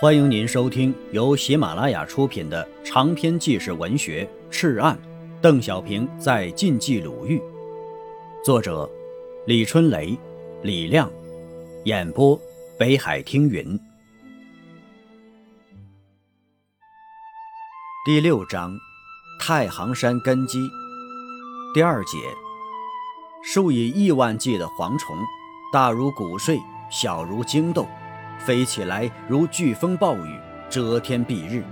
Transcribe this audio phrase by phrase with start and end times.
[0.00, 4.96] 欢迎您收听由喜马拉雅出品的长篇纪实文学《赤案》，
[5.40, 7.42] 邓小平在晋冀鲁豫，
[8.44, 8.88] 作者
[9.44, 10.16] 李春雷、
[10.62, 11.10] 李亮，
[11.84, 12.40] 演播
[12.78, 13.76] 北海听云。
[18.06, 18.78] 第六章，
[19.40, 20.60] 太行山根基，
[21.74, 22.18] 第二节，
[23.42, 25.16] 数以亿万计的蝗虫，
[25.72, 27.84] 大如谷穗，小如荆豆。
[28.38, 30.38] 飞起来如飓风暴雨，
[30.70, 31.62] 遮天蔽日，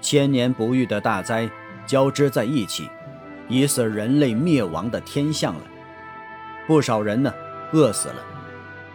[0.00, 1.48] 千年不遇的大灾
[1.86, 2.88] 交织在一起，
[3.48, 5.62] 疑似人类灭亡的天象了。
[6.66, 7.32] 不少人呢，
[7.72, 8.16] 饿死了，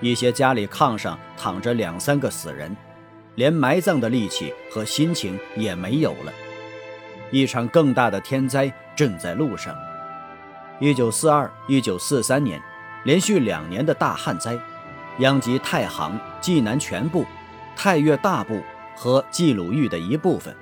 [0.01, 2.75] 一些家里炕上躺着两三个死人，
[3.35, 6.33] 连埋葬的力气和心情也没有了。
[7.29, 9.75] 一场更大的天灾正在路上。
[10.79, 12.61] 一九四二、一九四三年，
[13.03, 14.57] 连续两年的大旱灾。
[15.19, 17.25] 殃及太行、济南全部、
[17.75, 18.61] 太岳大部
[18.95, 20.55] 和冀鲁豫的一部分，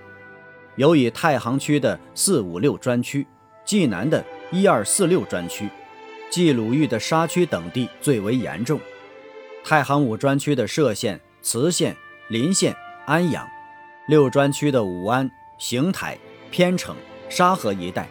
[0.76, 3.26] 尤以太行区的四五六专区、
[3.66, 5.70] 济南的一二四六专区、
[6.30, 8.80] 冀鲁豫的沙区等地最为严重。
[9.64, 11.96] 太行五专区的歙县、磁县、
[12.30, 13.46] 临县、安阳；
[14.08, 16.18] 六专区的武安、邢台、
[16.52, 16.96] 偏城、
[17.30, 18.08] 沙河一带，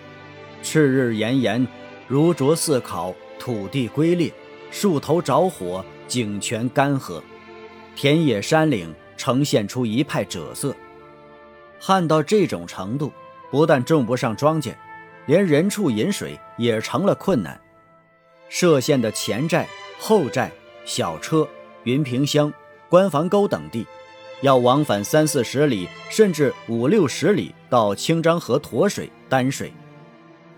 [0.62, 1.66] 赤日炎炎，
[2.08, 4.32] 如灼似烤，土地龟裂，
[4.70, 5.84] 树头着火。
[6.06, 7.22] 井泉干涸，
[7.96, 10.74] 田野山岭呈现出一派赭色。
[11.78, 13.12] 旱到这种程度，
[13.50, 14.74] 不但种不上庄稼，
[15.26, 17.60] 连人畜饮水也成了困难。
[18.50, 19.66] 歙县的前寨、
[19.98, 20.50] 后寨、
[20.84, 21.48] 小车、
[21.84, 22.52] 云平乡、
[22.88, 23.86] 关房沟等地，
[24.42, 29.72] 要往返三四十里，甚至五六十里到清漳河沱水、担水。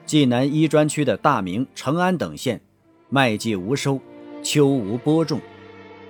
[0.05, 2.61] 济南医专区的大明、成安等县，
[3.09, 4.01] 麦季无收。
[4.47, 5.41] 秋无播种，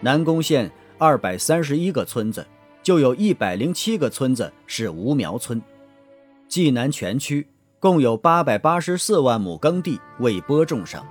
[0.02, 2.46] 南宫县二百三十一个村子，
[2.82, 5.60] 就有一百零七个村子是无苗村。
[6.46, 7.46] 济南全区
[7.80, 11.02] 共有八百八十四万亩耕地未播种上，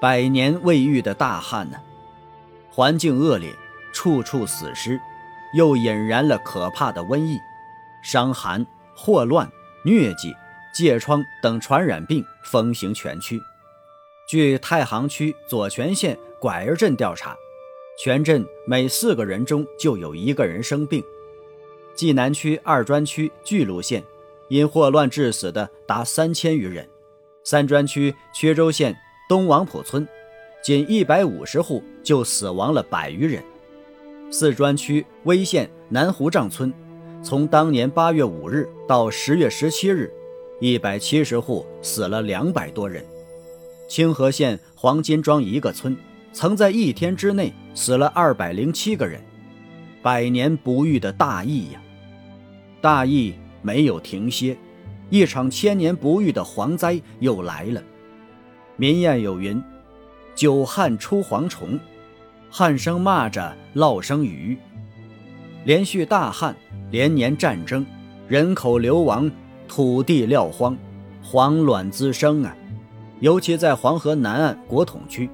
[0.00, 1.76] 百年未遇的大旱呢。
[2.70, 3.54] 环境恶劣，
[3.92, 4.98] 处处死尸，
[5.54, 7.36] 又引燃了可怕的瘟疫，
[8.02, 9.46] 伤寒、霍乱、
[9.84, 10.34] 疟疾、
[10.74, 13.38] 疥疮等传染病风行全区。
[14.26, 16.18] 据太行区左权县。
[16.40, 17.36] 拐儿镇调查，
[17.98, 21.04] 全镇每四个人中就有一个人生病。
[21.94, 24.02] 济南区二专区巨鹿县，
[24.48, 26.88] 因霍乱致死的达三千余人。
[27.44, 28.96] 三专区缺州县
[29.28, 30.08] 东王浦村，
[30.64, 33.42] 仅一百五十户就死亡了百余人。
[34.30, 36.72] 四专区威县南湖丈村，
[37.22, 40.10] 从当年八月五日到十月十七日，
[40.58, 43.04] 一百七十户死了两百多人。
[43.86, 45.94] 清河县黄金庄一个村。
[46.32, 49.20] 曾在一天之内死了二百零七个人，
[50.00, 51.80] 百年不遇的大疫呀！
[52.80, 54.56] 大疫没有停歇，
[55.10, 57.82] 一场千年不遇的蝗灾又来了。
[58.76, 59.62] 民谚有云
[60.34, 61.78] ：“久旱出蝗虫，
[62.48, 64.56] 旱生蚂蚱，涝生鱼。”
[65.64, 66.56] 连续大旱，
[66.90, 67.84] 连年战争，
[68.28, 69.30] 人口流亡，
[69.68, 70.78] 土地撂荒，
[71.22, 72.56] 蝗卵滋生啊！
[73.18, 75.28] 尤其在黄河南岸国统区。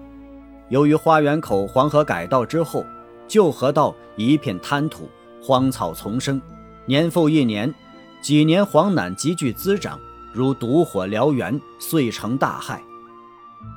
[0.69, 2.85] 由于花园口黄河改道之后，
[3.29, 5.09] 旧河道一片滩土，
[5.41, 6.41] 荒草丛生，
[6.87, 7.73] 年复一年，
[8.21, 9.99] 几年黄疸急剧滋长，
[10.33, 12.83] 如毒火燎原，遂成大害。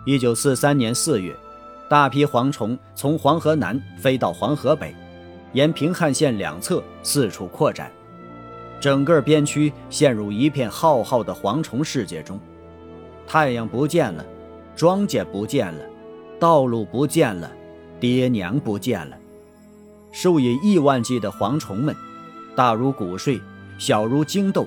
[0.05, 1.37] 一九四三年四月，
[1.87, 4.95] 大批蝗虫从黄河南飞到黄河北，
[5.53, 7.91] 沿平汉线两侧四处扩展，
[8.79, 12.39] 整个边区陷入一片浩浩的蝗虫世界中。
[13.27, 14.25] 太阳不见了，
[14.75, 15.85] 庄稼不见了。
[16.39, 17.51] 道路不见了，
[17.99, 19.17] 爹娘不见了，
[20.11, 21.93] 数以亿万计的蝗虫们，
[22.55, 23.39] 大如谷穗，
[23.77, 24.65] 小如荆豆，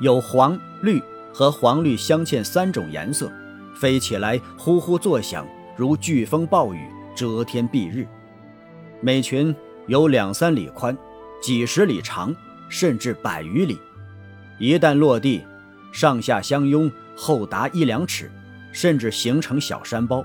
[0.00, 1.00] 有黄、绿
[1.32, 3.30] 和黄绿镶嵌三种颜色，
[3.76, 5.46] 飞起来呼呼作响，
[5.76, 6.80] 如飓风暴雨，
[7.14, 8.04] 遮天蔽日。
[9.00, 9.54] 每群
[9.86, 10.96] 有两三里宽，
[11.40, 12.34] 几十里长，
[12.68, 13.78] 甚至百余里。
[14.58, 15.42] 一旦落地，
[15.92, 18.28] 上下相拥，厚达一两尺，
[18.72, 20.24] 甚至形成小山包。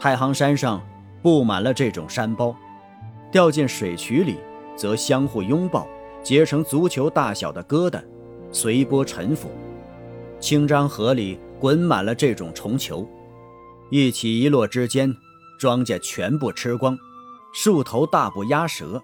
[0.00, 0.80] 太行山上
[1.20, 2.56] 布满了这种山包，
[3.30, 4.38] 掉进水渠里，
[4.74, 5.86] 则相互拥抱，
[6.22, 8.02] 结成足球大小的疙瘩，
[8.50, 9.50] 随波沉浮。
[10.40, 13.06] 清漳河里滚满了这种虫球，
[13.90, 15.14] 一起一落之间，
[15.58, 16.96] 庄稼全部吃光，
[17.52, 19.02] 树头大不压舌。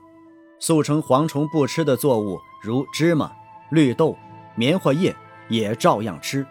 [0.58, 3.30] 速成蝗虫不吃的作物，如芝麻、
[3.70, 4.16] 绿豆、
[4.54, 5.14] 棉花叶，
[5.50, 6.46] 也照样吃，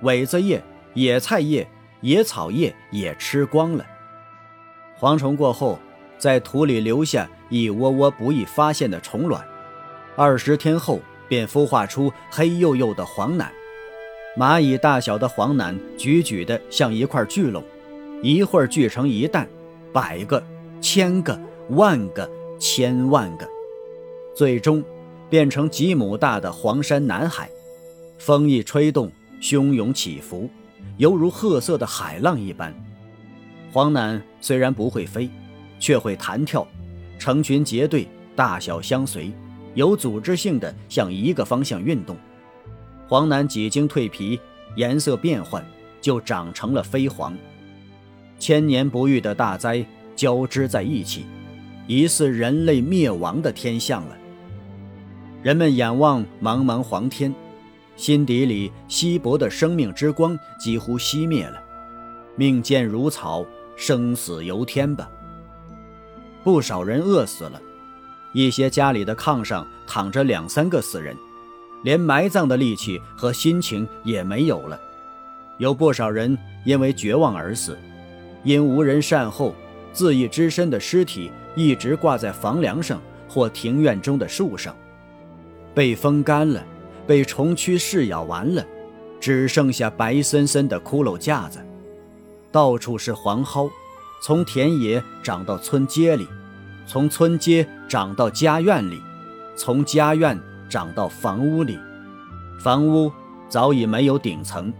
[0.00, 1.68] 苇子叶、野菜叶。
[2.02, 3.86] 野草叶也吃光了。
[5.00, 5.78] 蝗虫过后，
[6.18, 9.42] 在土里留下一窝窝不易发现的虫卵，
[10.14, 13.50] 二十天后便孵化出黑黝黝的黄卵。
[14.38, 17.62] 蚂蚁大小的黄卵举举的像一块巨龙，
[18.22, 19.48] 一会儿聚成一蛋，
[19.92, 20.42] 百个、
[20.80, 21.38] 千个、
[21.70, 23.46] 万个、千万个，
[24.34, 24.82] 最终
[25.28, 27.50] 变成几亩大的黄山南海。
[28.18, 29.10] 风一吹动，
[29.40, 30.48] 汹涌起伏，
[30.96, 32.74] 犹如褐色的海浪一般。
[33.72, 35.30] 黄卵虽然不会飞，
[35.78, 36.66] 却会弹跳，
[37.18, 38.06] 成群结队，
[38.36, 39.32] 大小相随，
[39.74, 42.16] 有组织性的向一个方向运动。
[43.08, 44.38] 黄楠几经蜕皮，
[44.76, 45.64] 颜色变换，
[46.00, 47.36] 就长成了飞黄。
[48.38, 49.84] 千年不遇的大灾
[50.14, 51.24] 交织在一起，
[51.86, 54.16] 疑似人类灭亡的天象了。
[55.42, 57.34] 人们仰望茫茫黄天，
[57.96, 61.62] 心底里稀薄的生命之光几乎熄灭了。
[62.36, 63.44] 命贱如草，
[63.76, 65.10] 生死由天吧。
[66.42, 67.60] 不少人饿死了，
[68.32, 71.16] 一些家里的炕上躺着两三个死人。
[71.82, 74.80] 连埋葬的力气和心情也没有了，
[75.58, 77.76] 有不少人因为绝望而死，
[78.44, 79.52] 因无人善后，
[79.92, 84.76] 自缢之身的尸体一直挂在房梁上或庭院中的树上，
[85.74, 86.64] 被风干了，
[87.06, 88.64] 被虫蛆噬咬完了，
[89.20, 91.58] 只剩下白森森的骷髅架子，
[92.50, 93.70] 到处是黄蒿，
[94.22, 96.26] 从田野长到村街里，
[96.86, 99.00] 从村街长到家院里，
[99.56, 100.38] 从家院。
[100.72, 101.78] 长到房屋里，
[102.58, 103.12] 房屋
[103.46, 104.72] 早已没有顶层，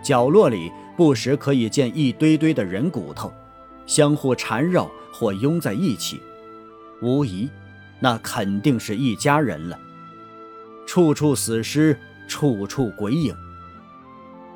[0.00, 3.32] 角落里不时可以见一堆堆的人骨头，
[3.84, 6.20] 相互缠绕或拥在一起，
[7.02, 7.50] 无疑，
[7.98, 9.76] 那肯定是一家人了。
[10.90, 11.96] 处处死尸，
[12.26, 13.32] 处处鬼影。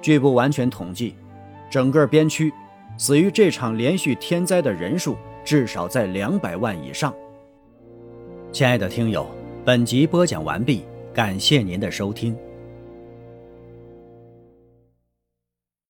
[0.03, 1.15] 据不完全统计，
[1.71, 2.53] 整个边区
[2.99, 7.15] 死于这场连续天灾的人数至少在两百万以上。
[8.51, 9.25] 亲爱的听友。
[9.65, 10.83] 本集播讲完毕，
[11.15, 12.37] 感谢您的收听。